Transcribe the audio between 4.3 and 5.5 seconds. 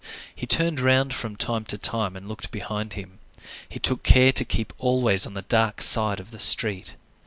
to keep always on the